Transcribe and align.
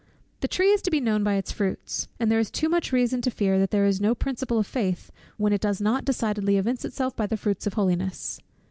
The 0.39 0.47
tree 0.47 0.71
is 0.71 0.81
to 0.81 0.89
be 0.89 0.99
known 0.99 1.23
by 1.23 1.35
its 1.35 1.51
fruits; 1.51 2.07
and 2.19 2.31
there 2.31 2.39
is 2.39 2.49
too 2.49 2.67
much 2.69 2.91
reason 2.91 3.21
to 3.21 3.29
fear 3.29 3.59
that 3.59 3.69
there 3.69 3.85
is 3.85 4.01
no 4.01 4.15
principle 4.15 4.57
of 4.57 4.65
faith, 4.65 5.11
when 5.37 5.53
it 5.53 5.61
does 5.61 5.79
not 5.79 6.05
decidedly 6.05 6.57
evince 6.57 6.83
itself 6.83 7.15
by 7.15 7.27
the 7.27 7.37
fruits 7.37 7.67
of 7.67 7.75
holiness. 7.75 8.39